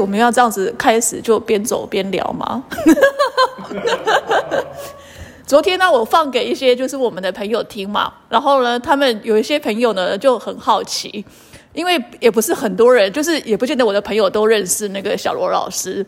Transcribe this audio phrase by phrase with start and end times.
[0.00, 2.64] 我们要这样子开始就边走边聊吗？
[5.46, 11.24] 昨天呢，我放给一些就是我们的朋友听嘛，然后呢，他们有一些朋友呢就很好奇，
[11.72, 16.06] 因为也不是很多人，就是也不见得我的朋友都认识那个小罗老师。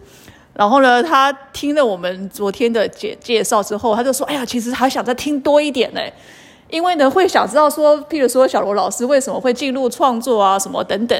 [0.54, 6.00] 然后呢，他听了我们昨天的介介绍之后，他就说：“哎呀，其实还想再听多一点呢，
[6.70, 11.18] 因为呢会想知道说，譬如说小罗老师为什么会进入创作啊，什么等等。”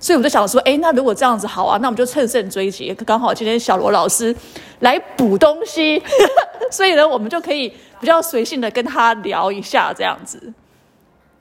[0.00, 4.34] 所以我就想说，哎，那如果这样子好啊，那我们就趁胜追击，刚好今天小罗老师
[4.80, 6.02] 来补东西，
[6.70, 7.68] 所以呢，我们就可以
[8.00, 10.52] 比较随性的跟他聊一下这样子。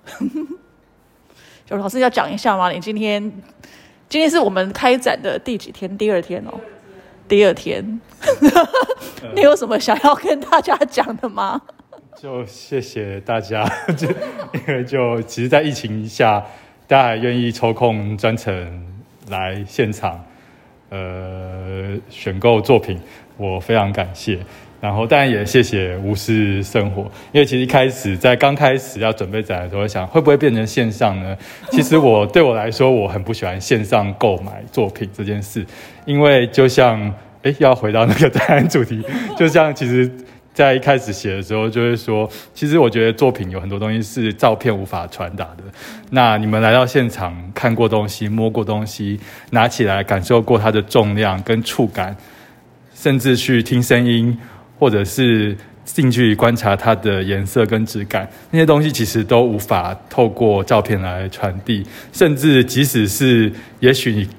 [1.68, 2.72] 小罗老师要讲一下吗？
[2.72, 3.22] 你今天
[4.10, 5.98] 今天是我们开展的第几天？
[5.98, 6.54] 第二天哦。
[7.28, 8.00] 第二天，
[9.36, 11.62] 你有什么想要跟大家讲的吗？
[12.18, 13.68] 就谢谢大家，
[13.98, 16.42] 就因为就其实，在疫情下，
[16.88, 18.54] 大家还愿意抽空专程
[19.30, 20.24] 来现场，
[20.90, 22.98] 呃，选购作品，
[23.36, 24.40] 我非常感谢。
[24.80, 27.02] 然后，当然也谢谢无私生活，
[27.34, 31.36] 因为其实一开始在刚开始要准备展的时候，想会不会变成线上呢？
[31.72, 35.66] 其实我对我来说，我很不喜欢线上购买作品这件事，
[36.06, 39.04] 因为就像哎，要回到那个展览主题，
[39.36, 40.10] 就像其实
[40.58, 45.64] 在一开始写的时候，就会说，其实我觉得作品有很多东西是照片无法传达的。
[46.10, 49.20] 那你们来到现场看过东西、摸过东西、
[49.52, 52.18] 拿起来感受过它的重量跟触感，
[52.96, 54.36] 甚至去听声音。
[54.80, 61.84] 或者是近距离观察它的颜色跟质感，那些东西其实都无法透过照片来传递。
[62.14, 64.30] 甚至即使是也许你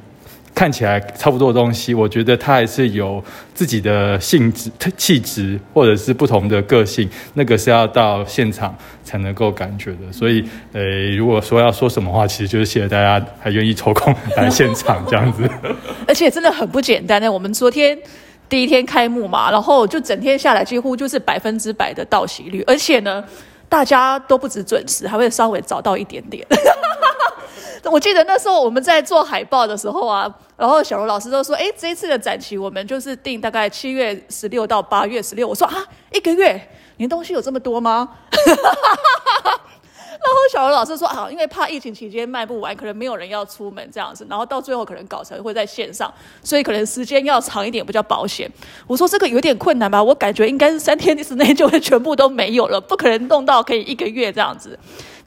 [0.59, 3.23] 看起来差不多的东西，我觉得它还是有
[3.55, 7.09] 自己的性质、气质，或者是不同的个性。
[7.35, 10.13] 那个是要到现场才能够感觉的。
[10.13, 10.83] 所以，呃，
[11.15, 15.49] 如果说要说什么话，其实就是谢谢大家还愿意抽空来现场这样子。
[16.09, 17.31] 而且真的很不简单呢。
[17.31, 17.97] 我们昨天。
[18.49, 23.23] 第一天开幕嘛，然后就整天下来几乎就是百分之百的到席率，而且呢，
[23.69, 26.43] 大家都不止准时，还会稍微早到一点点。
[27.85, 35.75] 我记得那时候我们在做海报的时候啊，然后小罗老师都说：“哎，这一次的展期我们就是定大概七月十六到八月十六。”我说：“啊，
[36.13, 36.61] 一个月，
[36.97, 38.09] 你东西有这么多吗？”
[40.21, 46.13] 然后小罗老师说啊，因为怕疫情期间卖不完，可能没有人要出门这样子，然后到最后可能搞成会在线上，
[46.43, 48.51] 所以可能时间要长一点比较保险。
[48.87, 54.77] 我说这个有点困难吧，我感觉应该是三天之内就会全部都没有了，不可能弄到可以一个月这样子。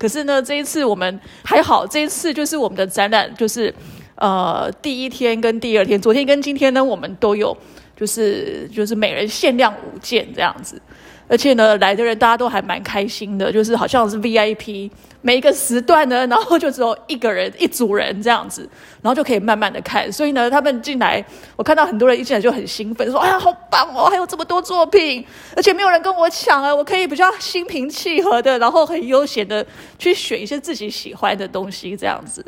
[0.01, 3.72] 可是呢，这一次我们还好，这一次就是我们的展览就是
[4.16, 7.56] 呃第一天跟第二天，昨天跟今天呢，我们都有
[7.95, 10.81] 就是就是每人限量五件这样子。
[11.31, 18.69] 而且呢，来的人大家都还蛮开心的，就是好像是 VIP，每一个时段呢， 然后就只有一个人、一组人这样子，
[19.01, 20.11] 然后就可以慢慢的看。
[20.11, 21.25] 所以呢，他们进来，
[21.55, 25.25] 我看到很多人一进来就很兴奋，说：“哎呀，好棒哦，还有这么多作品，
[25.55, 29.65] 而且没有人跟我抢啊，我可以比较心平气和的， 然后很悠闲的
[29.97, 32.45] 去选一些自己喜欢的东西这样子。”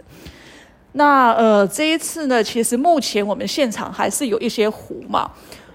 [0.92, 5.32] 那呃，这一次呢，其实目前我们现场还是有一些湖嘛。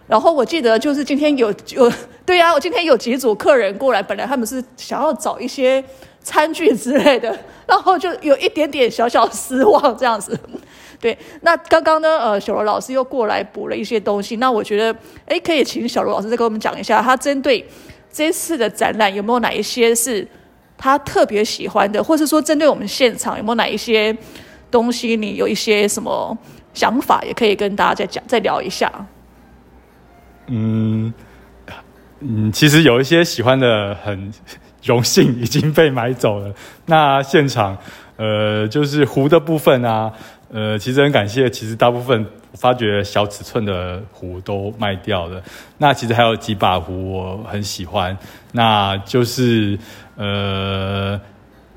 [0.08, 1.92] 然后我记得就是今天有有
[2.24, 5.82] 对呀，我今天有几组客人过来，本来他们是想要找一些
[6.22, 10.38] 餐具之类的，然后就有一点点小小失望这样子。
[11.00, 17.64] 对，那刚刚呢，呃，小罗老师又过来补了一些东西，那我觉得，哎，可以请小罗老师再跟我们讲一下，他针对
[18.12, 20.26] 这次的展览有没有哪一些是
[20.76, 24.16] 他特别喜欢的，或是说针对我们现场有没有哪一些
[24.70, 26.36] 东西，你有一些什么
[26.74, 28.92] 想法，也可以跟大家再讲再聊一下。
[30.48, 31.12] 嗯
[32.20, 34.32] 嗯，其实有一些喜欢的，很
[34.82, 36.52] 荣幸已经被买走了。
[36.86, 37.78] 那现场，
[38.16, 40.12] 呃，就是壶的部分啊，
[40.52, 45.40] 呃，其实很感谢，其实大部分发觉小尺寸的壶都卖掉了。
[45.76, 48.16] 那其实还有几把壶我很喜欢，
[48.50, 49.78] 那就是
[50.16, 51.20] 呃，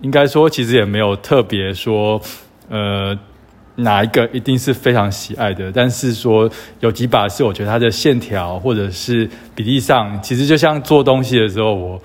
[0.02, 2.20] 应该说其实也没有特别说，
[2.70, 3.18] 呃。
[3.76, 5.72] 哪一个一定是非常喜爱的？
[5.72, 6.50] 但是说
[6.82, 12.02] 有几把是我觉得它的线条或者是比例上，其实就像做东西的时候，我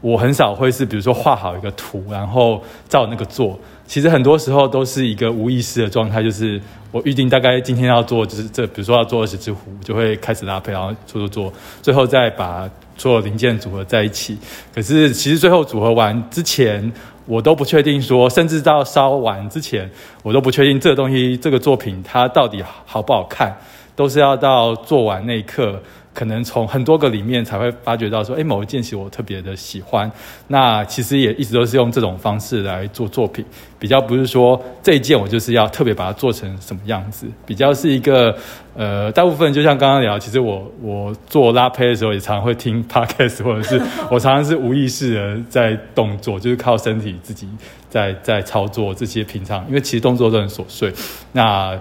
[0.00, 3.58] 我很少会是比如说画好一个图，然后照那个做。
[3.86, 6.60] 其实很多时候都是一个无意识的状态，就是
[6.90, 11.52] 我预定大概今天要做，就是这比如说要做二十只壶，就会开始搭配，然后做做做，
[11.82, 14.38] 最后再把所有零件组合在一起。
[14.74, 16.90] 可是其实最后组合完之前。
[17.30, 19.88] 我都不确定说，甚至到烧完之前，
[20.24, 23.56] 我都不确定这个东西、这个作品它到底好不好看，
[23.94, 25.80] 都是要到做完那一刻，
[26.20, 30.12] 可能从很多个里面才会发觉到说，哎，某一件其实我特别的喜欢。
[30.48, 33.42] 那其实也一直都是用这种方式来做作品，
[33.78, 38.36] 比较不是说这一件我就是要特别把它做成什么样子，比较是一个
[38.76, 43.80] 呃，大部分就像刚刚聊，其实我我做拉胚的时候也常常会听 podcast，或者是
[44.12, 47.48] 我常常是无意识的在动作，就是靠身体自己
[47.88, 50.92] 在在操作这些平常，因为其实动作都很琐碎，
[51.32, 51.80] 那。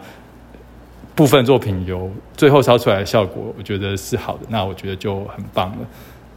[1.19, 5.77] 部分作品有最后烧出来的效果，我觉得是好的，那我觉得就很棒了。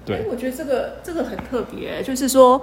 [0.04, 2.60] 对，我觉得这个这个很特别，就是说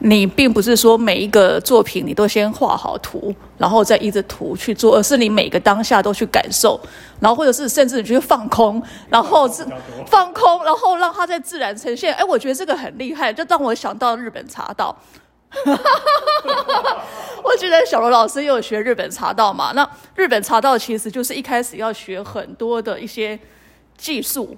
[0.00, 6.80] 你并不是说每一个作品你都先画好图，然后再依着图去做，而是你每个当下都去感受，
[7.20, 9.64] 然后或者是甚至你去放空，然后是
[10.08, 12.12] 放空，然后让它在自然呈现。
[12.14, 14.92] 哎，我觉得这个很厉害，就让我想到日本茶道。
[15.50, 17.04] 哈哈哈
[17.42, 19.72] 我觉得小罗老师有学日本茶道嘛？
[19.74, 23.38] 那日本茶道其实就是一开始要学很多的一些
[23.98, 24.56] 技术，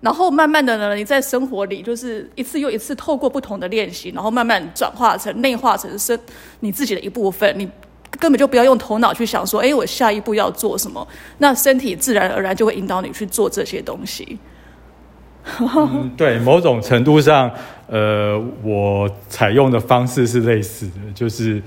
[0.00, 6.18] 然后慢慢的呢，你在生活里就是一次又一次透过不同的练习，然后慢慢转化成内化成身
[6.60, 7.52] 你自己的一部分。
[7.58, 7.68] 你
[8.18, 11.06] 根本就不要用头脑去想说，哎，我下一步要做什么？
[11.38, 14.38] 那身体自然而然就会引导你去做这些东西。
[15.58, 17.50] 嗯，对，某种程度上，
[17.88, 21.60] 呃，我采用的方式是类似的，就是，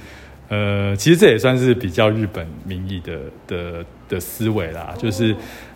[0.47, 5.35] 呃，其实这也算是比较日本民意的的的思维啦，就是，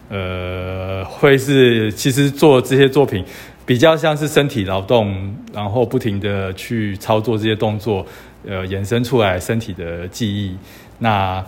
[0.10, 3.26] 呃，会是其实做这些作品
[3.66, 8.06] 比较像是身体劳动，然后不停的去操作这些动作，
[8.48, 10.56] 呃，衍生出来身体的记忆，
[11.00, 11.44] 那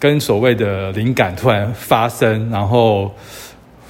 [0.00, 3.14] 跟所谓的灵感突然发生，然后。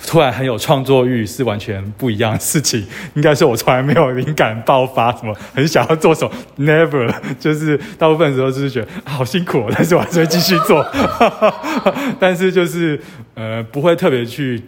[0.06, 6.32] 突然很有创作欲是完全不一样的事情， 应该是我从来没有灵感爆发，什么很想要做什么，
[6.64, 10.84] never，就是大部分时候就是觉得好辛苦，但是我还是会继续做，
[12.20, 13.00] 但是就是
[13.34, 14.62] 呃不会特别去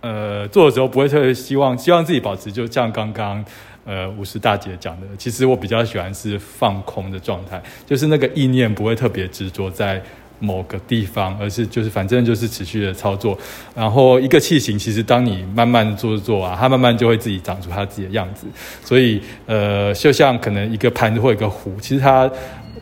[0.00, 3.44] 呃做的时候不会特别希望希望自己保持就像刚刚
[3.84, 10.02] 呃五十大姐讲的，其实我比较喜欢是放空的状态，就是那个意念不会特别执着在。
[10.40, 13.38] 某个地方，而是就是反正就是持续的操作，
[13.74, 18.46] 然后一个器型，其实当你慢慢做做啊，它慢慢就会自己长出它自己的样子。
[18.84, 22.30] 所以呃，就像可能一个盘子或一个壶，其实它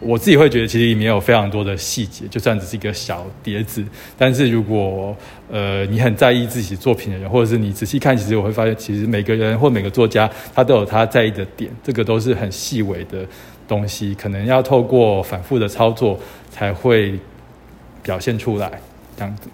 [0.01, 3.85] 我自己会觉得，其实里面有非常多的细节，就算只是一个小碟子，
[4.19, 5.17] 但是如果
[5.49, 13.25] 呃你很在意自己作品的人，或者是你仔细看，其实我会发现，其实每个人或每个作家他都有他在意的点，这个都是很细微的
[13.69, 16.19] 东西，可能要透过反复的操作
[16.51, 17.17] 才会。
[18.03, 18.81] 表现出来，
[19.17, 19.49] 这样子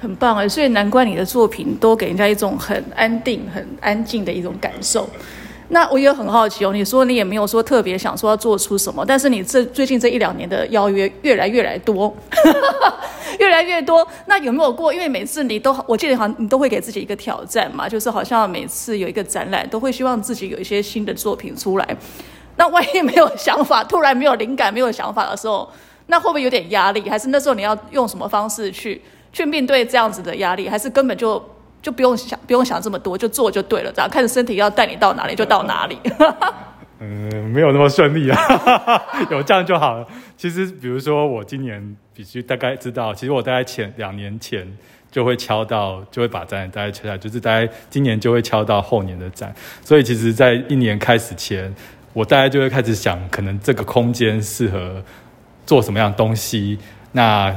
[0.00, 5.08] 很棒哎，所以难怪你的作品都给人家一种很安定、很安静的一种感受。
[5.70, 12.16] 那我也很好奇哦，你说你也没有说特别想说要做出什么，但是你这最近这一两年的邀约越来越来多，
[13.38, 14.06] 越来越多。
[14.26, 14.94] 那有没有过？
[14.94, 21.96] 因为每次你都，我记得好像你都会给自己一个挑战嘛，就是好像每次有一个展览，都会希望自己有一些新的作品出来。
[22.56, 25.68] 那万一没有想法，突然没有灵感、没有想法的时候？
[26.10, 27.08] 那会不会有点压力？
[27.08, 29.00] 还是那时候你要用什么方式去
[29.32, 30.68] 去面对这样子的压力？
[30.68, 31.42] 还是根本就
[31.82, 35.98] 就不用想不用想这么多，就做就对了，这样看着身体要带你到哪里就到哪里。
[37.00, 38.38] 嗯， 没有那么顺利啊，
[39.30, 40.06] 有这样就好了。
[40.36, 44.66] 其实，比如说我今年必须大概知道，其实我大概前两年前
[45.12, 49.54] 就会敲到，就会把展大概敲下来，就是大概今年就会敲到后年的展。
[49.84, 51.72] 所以，其实，在一年开始前，
[52.14, 55.02] 我大概就会开始想，可能这个空间适合。
[55.68, 56.78] 做什么样的东西？
[57.12, 57.54] 那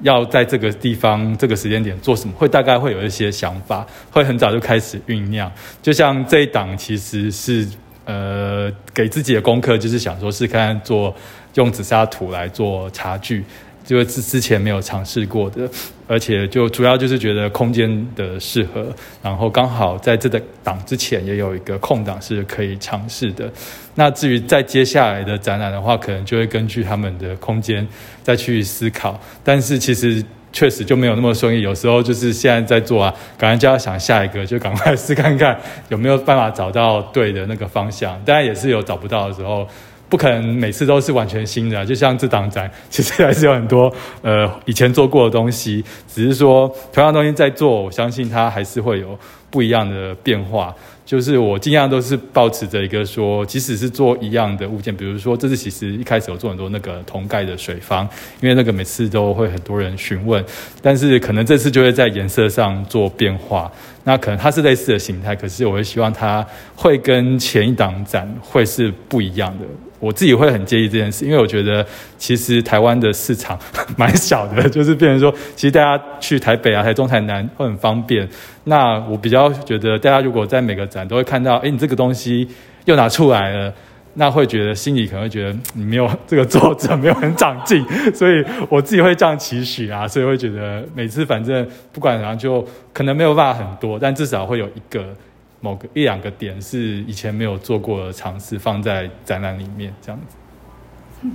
[0.00, 2.34] 要在这个地方、这个时间点做什么？
[2.38, 5.52] 会大概会有一些想法，会很早就开始酝酿。
[5.82, 7.68] 就像这一档，其实是
[8.06, 11.14] 呃给自己的功课，就是想说是看做
[11.56, 13.44] 用紫砂土来做茶具。
[13.84, 15.68] 就是之前没有尝试过的，
[16.08, 18.86] 而且就主要就是觉得空间的适合，
[19.22, 23.50] 然后刚好在这个档之前也有一个空档是可以尝试的。
[23.94, 27.86] 那至于在接下来的展览的话，可能就会根据他们的空间
[28.22, 29.20] 再去思考。
[29.44, 35.60] 但是其实确实就没有那么顺利，有时候就是现在在做啊，赶快就要想下一个，就赶快试看看
[35.90, 38.18] 有没有办法找到对的那个方向。
[38.24, 39.68] 当然也是有找不到的时候。
[40.14, 43.92] 不可能每次都是完全新的，就像这档展， 其实还是有很多
[44.22, 49.18] 呃以前做过的东西，只是说同样东西在做，我相信它还是会有
[49.50, 50.72] 不一样的变化。
[51.04, 58.08] 就是我尽量都是保持着一个说，即使是做一样的物件，比如说这次其实一开始有做很多那个铜盖的水方，
[58.40, 60.42] 因为那个每次都会很多人询问，
[60.80, 63.70] 但是可能这次就会在颜色上做变化。
[64.04, 66.46] 那可能它是类似的形态，可是我会希望它
[66.76, 69.64] 会跟前一档展会是不一样的。
[69.98, 71.84] 我自己会很介意这件事，因为我觉得
[72.18, 73.58] 其实台湾的市场
[73.96, 78.28] 蛮小的，就是变成说，其实大家去台北啊、台中、台南会很方便。
[78.64, 82.46] 那我比较觉得，大家如果在每个展都会看到，哎，你这个东西
[82.84, 83.72] 又拿出来了。
[84.16, 95.12] 那会觉得心里可能会觉得你没有这个作者没有很长进，所以我自己会这样期许啊，所以会觉得每次反正不管怎样，就可能没有办法很多，但至少会有一个
[95.60, 96.78] 某个一两个点是
[97.08, 101.28] 以前没有做过的尝试放在展览里面这样子。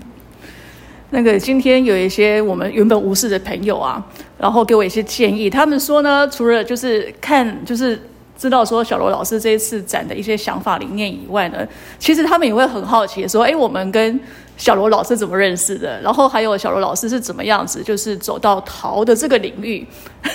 [1.09, 4.01] 那个今天有一些我们原本无视的朋友啊，
[4.37, 8.01] 然后给我一些建议，他们说呢，除了就是看就是。
[8.39, 11.67] 知道说小罗老师这一次展的一些想法理念以外呢，
[11.99, 14.17] 其实他们也会很好奇说，哎，我们跟
[14.55, 15.99] 小罗老师怎么认识的？
[16.01, 19.85] 然后还有小罗老师是怎么样子，就是走到陶的这个领域。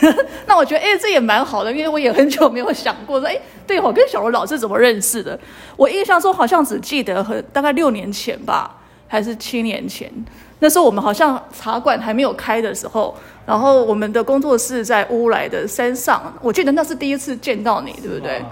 [0.46, 5.38] 那我觉得，哎，这也蛮好的，因为我也很久没有想过说，哎，对我跟小罗老师怎么认识的？
[5.74, 8.70] 我印象中好像只记得很大概六年前吧，
[9.08, 10.12] 还是七年前。
[10.60, 18.42] 那时候我们好像茶馆还没有开的时候，然后我们的工作室在乌来的山上，我记得那是第一次见到你，对不对？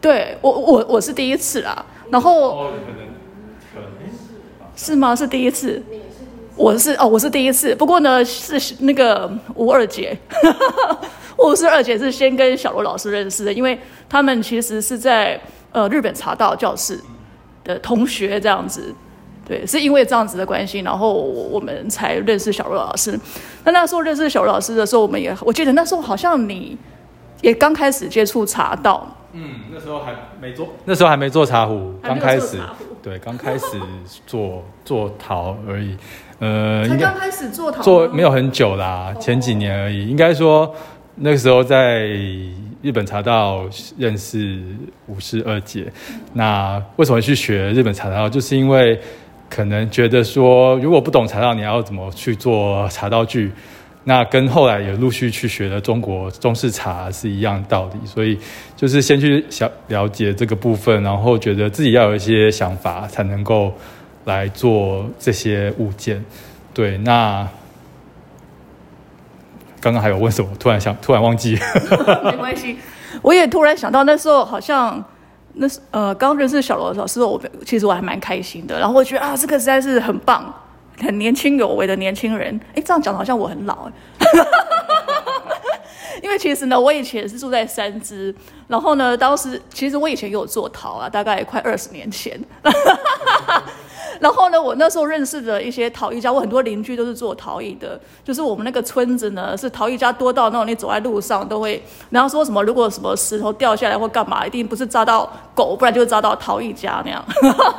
[0.00, 2.70] 对我我我是第一次啦，然后
[4.76, 5.14] 是吗？
[5.14, 5.82] 是第一次，
[6.54, 7.74] 我是哦，我是第一次。
[7.74, 10.16] 不过呢，是那个吴二姐，
[11.36, 15.38] 吴是二姐是先跟小罗老师认识的，因为他们其实是在
[15.72, 16.98] 呃日本茶道教室
[17.64, 18.94] 的同学这样子。
[19.48, 23.18] 对，是因为这样子的关系，然后我们才认识小罗老师。
[23.64, 26.76] 那那时候认识小罗老师的时候，我们也我记得那时候好像你
[27.40, 29.08] 也刚开始接触茶道。
[29.32, 32.58] 嗯，那时候还没做，那时候还没做茶壶，刚开始，
[33.02, 33.80] 对，刚开始
[34.26, 35.96] 做做陶而已。
[36.40, 40.06] 呃，才刚开始做陶，做没有很久啦，前几年而已。
[40.06, 40.74] 应该说
[41.14, 42.06] 那个时候在
[42.82, 43.64] 日本茶道
[43.96, 44.62] 认识
[45.06, 45.90] 武士二姐。
[46.34, 48.28] 那为什么去学日本茶道？
[48.28, 49.00] 就是因为。
[49.48, 53.50] 可能觉得说，如果不懂茶道，你要怎么去做茶道具？
[54.04, 58.06] 那跟后来也陆续去学的中国中式茶是一样道理。
[58.06, 58.38] 所以
[58.76, 63.72] 就是先去想了解这个部分，然后觉得自己要有一些想法，才能够
[64.24, 66.24] 来做这些物件。
[66.72, 67.46] 对，那
[69.80, 70.50] 刚刚还有问什么？
[70.58, 71.58] 突然想，突然忘记。
[72.24, 72.78] 没关系，
[73.22, 75.04] 我也突然想到，那时候好像。
[75.58, 78.78] 那是呃，刚认识小罗老师，我其实我还蛮开心的。
[78.78, 80.52] 然后我觉得啊，这个实在是很棒，
[81.00, 82.58] 很年轻有为的年轻人。
[82.74, 83.92] 哎，这样讲好像我很老哎。
[86.22, 88.34] 因为其实呢，我以前是住在三芝，
[88.66, 92.40] 然后呢，当时其实我以前也有做陶啊，大概快二十年前。
[94.20, 97.98] 然后呢，我那时候认识的一些陶艺家，我很多邻居都是做陶艺的。
[98.24, 107.24] 就是我们那个村子呢，是陶艺家多到那种，你走在路上都会，然后说什么，如果什么石头掉下来或干嘛，一定不是扎到狗，不然就扎到陶艺家那样。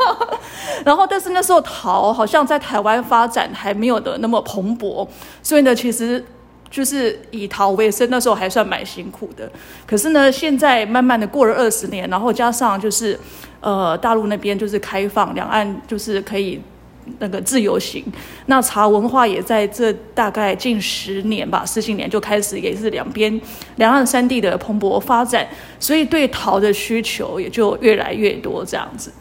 [0.86, 5.08] 然后，但是那时候陶好像在台湾发展还没有的那么蓬勃，
[5.44, 6.24] 所以呢，其实
[6.70, 9.50] 就是以陶为生，那时候还算蛮辛苦的。
[9.86, 13.20] 可是呢，现在慢慢的过了二十年，然后加上就是。
[13.62, 16.62] 呃，大陆那边就是开放，两岸就是可以
[17.20, 18.04] 那个自由行。
[18.46, 23.42] 那茶文化也在这大概近十年吧，十几年就开始也是两边
[23.76, 25.48] 两岸三地的蓬勃发展，
[25.80, 29.12] 所以对陶的需求也就越来越多这样子。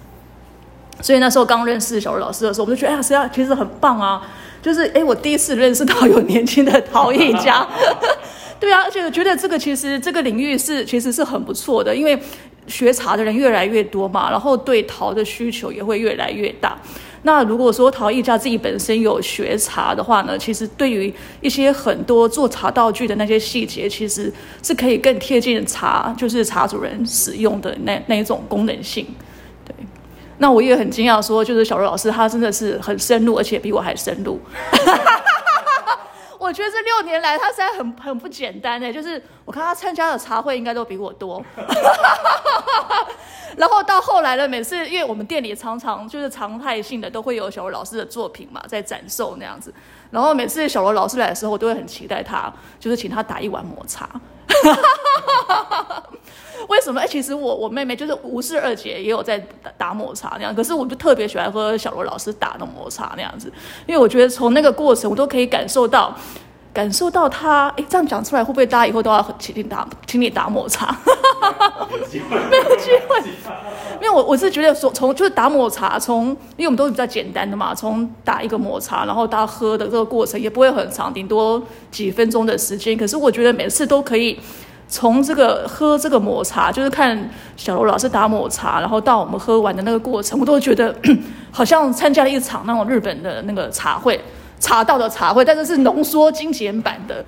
[1.01, 4.23] 所以那时候刚认识小罗老师的时候，我们就觉得哎呀，实际上其实很棒啊，
[4.63, 7.67] 就是哎，我第一次认识到有年轻的陶艺家。
[8.61, 12.19] 对啊，而且我觉得这个其实这个领域是其实是很不错的，因为。
[12.69, 16.77] 学茶的人越来越多嘛，然后对陶的需求也会越来越大。
[17.23, 21.11] 那如果说陶艺家自己本身有学茶的话呢，其实对于
[21.41, 24.31] 一些很多做茶道具的那些细节，其实
[24.63, 29.07] 是可以更贴近茶，就是茶主人使用的那那一种功能性。
[29.65, 29.75] 对，
[30.37, 34.39] 那我也很惊讶，说就是小罗老师他真的是很深入，而且比我还深入。
[36.49, 38.91] 我觉得这六年来，他实在很很不简单哎。
[38.91, 41.45] 就是我看他参加的茶会，应该都比我多。
[43.55, 49.75] 然后到后来呢，每次因为我们店里常常就是常态性的都会有小罗老师的作品嘛，在展售那样子。
[50.11, 52.51] 然后每次小罗老师来的时候，我都会很期待他，
[52.81, 54.09] 就是请他打一碗抹茶。
[56.69, 57.01] 为什么？
[57.01, 63.51] 哎，其实我我妹妹就是吴氏二姐也有在打打抹茶那样，可是我就特别喜欢喝小罗老师打的抹茶那样子，
[63.87, 66.15] 因为我觉得从那个过程我都可以感受到，
[66.73, 67.69] 感受到他。
[67.77, 70.97] 哎，这样讲出来会不会大家以后都要请你打，请你打抹茶？
[71.91, 73.23] 没有机会，没有机会。
[74.01, 82.97] 因为我我是觉得说，从就是打抹茶，从因为我们都是比较简单的嘛，从打一个抹茶，然后到喝的这个过程也不会很长，顶多几分钟的时间。
[82.97, 84.39] 可是我觉得每次都可以。
[84.91, 90.97] 从这个喝这个抹茶，就是看小罗老师打抹茶，然后到我们喝完的那个过程，我都觉得
[91.53, 94.19] 好像参加了一场那种日本的那个茶会，
[94.61, 97.25] 茶道的茶会，但是是浓缩精简版的，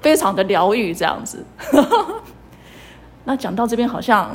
[0.00, 1.44] 非常的疗愈这样子。
[3.24, 4.30] 那讲到这边，好像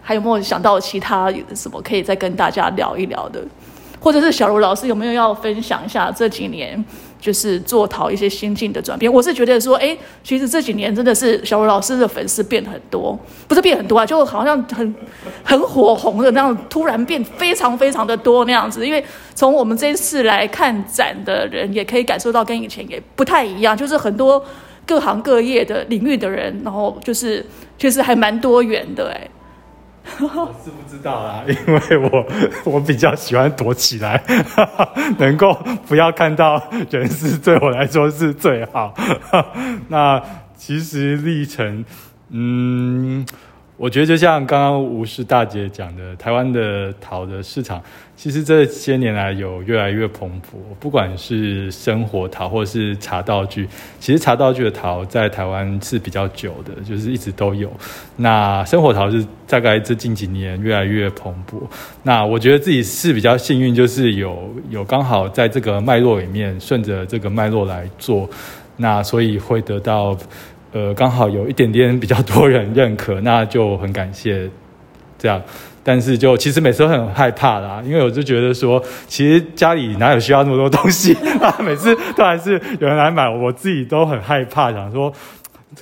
[0.00, 3.44] 还有没有想到其他什么可以再跟大家聊一聊的？
[4.00, 6.82] 或者是小卢老师有没有要分享一下这几年
[7.20, 9.12] 就是做陶一些心境的转变？
[9.12, 14.94] 我是觉得说，哎，其实这几年真的是小卢老师的粉丝变很多，不是变很多啊，就好像很
[15.44, 18.86] 很火红的那样，突然变非常非常的多那样子。
[18.86, 19.04] 因为
[19.34, 24.42] 从我们这一次来看展的人，也可以感受到跟以前也不太一样，就是很多
[24.86, 27.44] 各行各业的领域的人，然后就是
[27.78, 29.28] 其实还蛮多元的，哎。
[30.20, 32.26] 我是不知道啦，因为我
[32.64, 34.22] 我比较喜欢躲起来，
[35.18, 35.54] 能够
[35.86, 38.94] 不要看到人是对我来说是最好。
[39.88, 40.22] 那
[40.56, 41.84] 其实历程，
[42.30, 43.24] 嗯。
[43.80, 47.82] 我觉得就像刚刚吴氏大姐讲的，台湾的陶的市场，
[48.14, 50.58] 其实这些年来有越来越蓬勃。
[50.78, 53.66] 不管是生活陶或者是茶道具，
[53.98, 57.72] 其实茶道具的陶在台湾是比较久的，就是一直都有。
[58.16, 61.62] 那生活陶是大概这近几年越来越蓬勃。
[62.02, 68.28] 那我觉得自己是比较幸运，就是有有刚好在这个脉络里面顺着这个脉络来做，
[68.76, 70.14] 那所以会得到。
[70.72, 74.48] 呃，刚好有一点点比较多人认可，那就很感谢
[75.18, 75.42] 这样。
[75.82, 81.56] 但是就其实每次都很害怕啦，因为我就觉得说，其实家里哪有需要那么多东西啊？
[81.64, 85.10] 每次都还是有人来买，我自己都很害怕，想说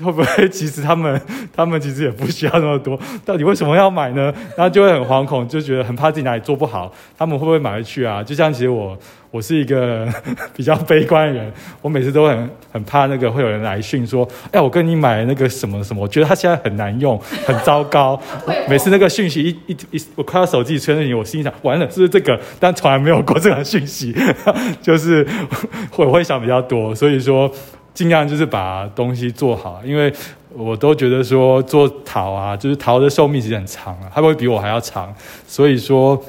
[0.03, 1.21] 会不会其实他们
[1.55, 4.33] 他们其实也不需要那么多， 到底为什么要买呢？
[4.57, 8.23] 然后就会很惶恐，就觉得很怕自己哪里做不好，他们会不会买回去啊？
[8.23, 8.97] 就像其实我。
[9.31, 10.09] 我是一个
[10.57, 11.53] 比较悲观的人，
[11.83, 18.19] 我每次都很很怕那个会有人来讯说，哎，我跟你买那个什么什么，我觉得它现在很难用，很糟糕。
[18.67, 22.41] 每次那个讯息一一一，我看到手机存在你，我心想完了，是不是这个？
[22.59, 24.17] 但从来没有过这样讯息，
[24.81, 25.27] 就是
[25.95, 27.53] 我会想比较多，所以说
[27.99, 30.13] 尽量就是把东西做好，因为
[30.55, 35.13] 我都觉得说做陶啊，就是陶的寿命其实很长啊，它会比我还要长，
[35.49, 36.23] 所以说。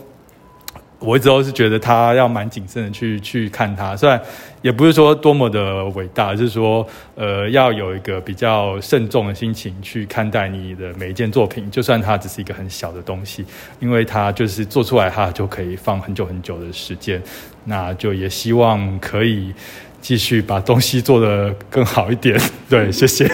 [1.01, 4.21] 我一直都是觉得他要蛮谨慎的去去看它，虽然
[4.61, 6.85] 也不是说多么的伟大，就是说，
[7.15, 13.45] 呃，要有一个比较慎重的心情去看待你的每一件作品，就算它只是一个很小的东西，
[13.79, 17.23] 因为它就是做出来，它就可以放很久很久的时间。
[17.63, 19.53] 那就也希望可以
[20.01, 22.39] 继续把东西做得更好一点。
[22.69, 23.27] 对，谢谢。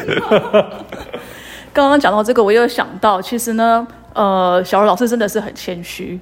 [1.71, 6.19] 刚刚讲到这个，我又想到，其实呢，呃，小柔老师真的是很谦虚。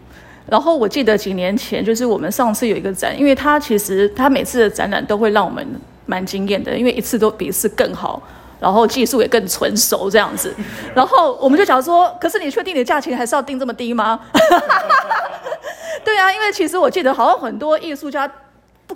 [0.48, 5.66] 然后我记得几年前，就是我们上次有一个展，因为他其实他每次的展览都会让我们
[6.06, 8.22] 蛮惊艳的，因为一次都比一次更好，
[8.60, 10.54] 然后技术也更纯熟这样子。
[10.94, 14.20] 然后我们就想说，可是你确定你的价钱还是要定这么低吗？
[16.04, 18.30] 对啊，因为其实我记得好像很多艺术家。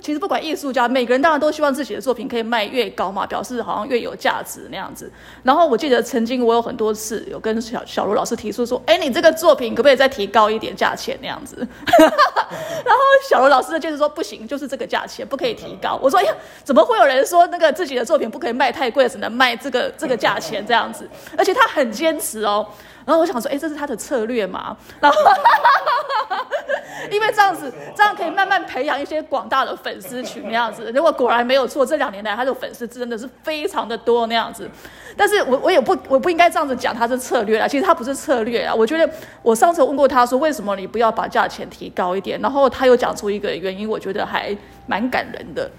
[0.01, 5.11] 其实不管艺术家，每个人当然都希望自己的作品可以卖越高嘛，表示好像越有价值那样子。
[5.43, 11.55] 然后我记得曾经我有很多次有跟小小罗老师提出说，哎，你这个作品可不可以再提高一点价钱那样子？
[11.89, 15.99] 然后小罗老师就是说不行，就是这个价钱不可以提高。
[16.01, 21.07] 我说哎呀，怎么会有人说那个自己的作品不可以卖太贵，只能卖这个这个价钱这样子？
[21.37, 22.65] 而且他很坚持哦。
[23.07, 24.75] 然后我想说，哎，这是他的策略嘛？
[24.99, 25.17] 然后，
[27.09, 30.91] 因为这样子，这样可以慢慢培养一些广大的粉丝群那样子。
[30.91, 34.69] 结果果然没有错，这两年来他的粉丝真的是非常的多那样子。
[35.17, 38.73] 但是我我也不我不应该这样子讲他是策略啊，其实他不是策略啊。
[38.73, 39.09] 我觉得
[39.41, 42.39] 我上次问过他说，为什么你不要把价钱提高一点？
[42.39, 45.69] 然后他又讲出一个原因，我觉得还蛮感人的。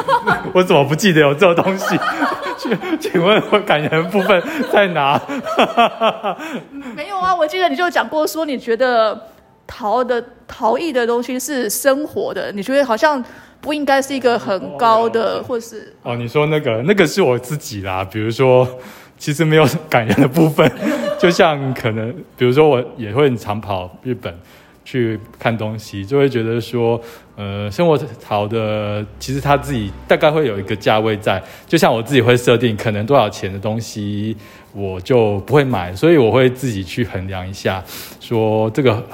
[0.52, 1.98] 我怎么不记得有这种东西？
[2.58, 5.20] 请 请问我感人部分在哪？
[6.94, 9.18] 没有啊，我记得你就讲过说，你觉得
[9.66, 13.24] 陶的陶艺的东西是生活的，你觉得好像
[13.62, 18.04] 不应该是一个很高的，或是哦，你说那个那个是我自己啦。
[18.04, 18.68] 比如说，
[19.16, 20.70] 其实没有感人的部分，
[21.18, 24.36] 就像可能，比如说我也会常跑日本
[24.84, 27.00] 去看东西，就会觉得说，
[27.36, 34.36] 呃，生活陶的其实他自己大概会有一个价位在，就像我自己会设定可能多少钱的东西。
[34.74, 37.84] 我就不会买，所以我会自己去衡量一下，
[38.20, 39.06] 说这个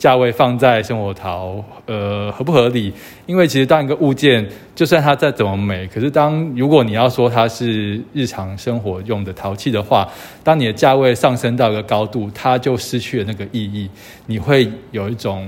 [0.00, 2.90] 价位放在生活陶，呃，合不合理？
[3.26, 10.08] 因为其实当一个物件，就算它再怎么美，可是当如果你要说它是日常生活用的陶器的话，
[10.42, 13.90] 当你的价位上升到一个高度，它就失去了那个意义。
[14.24, 15.46] 你会有一种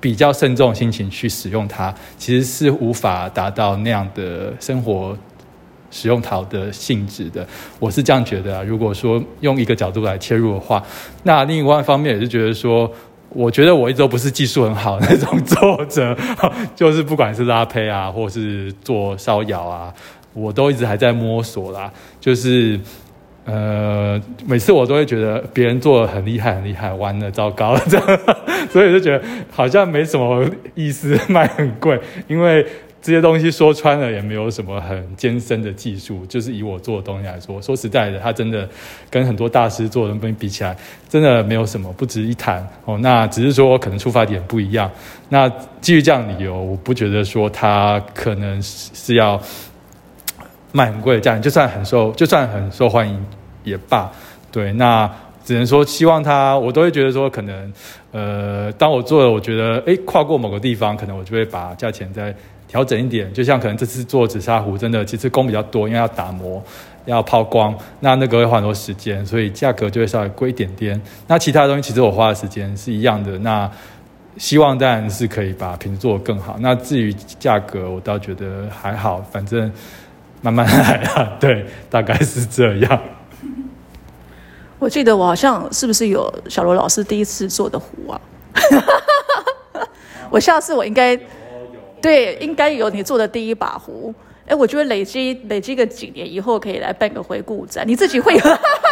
[0.00, 5.14] 比较慎重的心情去使用它，其实是无法达到那样的生活。
[5.90, 7.46] 使用陶的性质的，
[7.78, 8.64] 我是这样觉得啊。
[8.64, 10.82] 如果说用一个角度来切入的话，
[11.22, 12.90] 那另外一方面也是觉得说，
[13.34, 16.16] 我觉得我一直都不是技术很好那种作者，
[16.74, 19.92] 就是不管是拉胚啊，或是做烧窑啊，
[20.32, 21.92] 我都一直还在摸索啦。
[22.20, 22.78] 就是
[23.44, 28.20] 呃，每次我都会觉得别人做的很厉害，很厉害，完了，糟糕， 这样，
[28.70, 30.44] 所以就觉得好像没什么
[30.74, 32.64] 意思，卖很贵，因为。
[33.04, 38.66] 这些东西说穿了也没有什么很艰深的技术，就是以我做的东西来说，说实在的，它真的
[39.10, 40.74] 跟很多大师做的东西比起来，
[41.06, 42.96] 真的没有什么不值一谈哦。
[43.02, 44.90] 那只是说可能出发点不一样。
[45.28, 45.46] 那
[45.82, 49.38] 基于这样理由，我不觉得说它可能是要
[50.72, 53.22] 卖很贵的价钱，就算很受，就算很受欢迎
[53.64, 54.10] 也罢。
[54.50, 55.10] 对，那
[55.44, 57.72] 只能说希望它，我都会觉得说，可能
[58.12, 62.34] 呃，当我做了，我觉得哎，跨过某个地方，可能我就会把价钱再。
[62.66, 66.60] 调整一点，就像可能这次做紫砂壶，真的其实工比较多，因为要打磨、
[67.04, 71.00] 要抛光，那那个会花很多时间，所以价格就会稍微贵一点点。
[71.28, 73.38] 那其他东西其实我花的时间是一样的。
[73.38, 73.70] 那
[74.38, 76.56] 希望当然是可以把瓶子做得更好。
[76.58, 79.70] 那至于价格，我倒觉得还好，反正
[80.40, 81.36] 慢慢来啊。
[81.38, 83.00] 对，大概是这样。
[84.84, 88.20] 我记得我好像是不是有小罗老师第一次做的壶啊？
[90.28, 91.18] 我下次我应该。
[92.02, 94.14] 对，应该有你做的第一把壶。
[94.46, 97.82] 哎，我觉得累积累积个几年以后，可以来办个回顾展。
[97.88, 98.40] 你自己会有，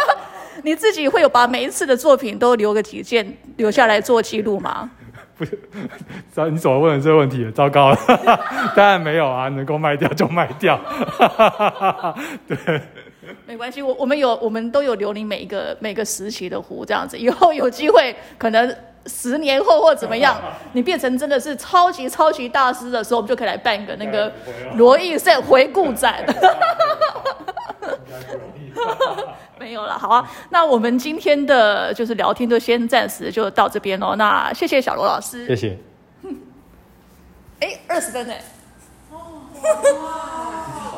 [0.65, 4.89] 你自己会有把每一次的作品都留个几件留下来做记录吗？
[5.37, 5.59] 不是，
[6.49, 7.47] 你怎么问这个问题？
[7.51, 7.97] 糟糕了，
[8.75, 10.79] 当然没有啊，能够卖掉就卖掉。
[12.47, 12.81] 对，
[13.45, 18.75] 没关系，我我们有，我们都有留你每一个每个时期的壶，这样子，以后有机会可能。
[19.05, 20.39] 十年后或怎么样，
[20.71, 24.31] 你变成真的是超级超级大师的时候，我们就可以来办一个那个
[24.79, 26.23] 罗艺胜回顾展。
[29.59, 30.31] 没有了，好啊。
[30.51, 34.15] 那我们今天的就是聊天，就先暂时就到这边喽。
[34.15, 35.77] 那谢谢小罗老师，谢谢。
[37.59, 38.41] 哎，二十分哎。
[39.11, 40.61] 哦。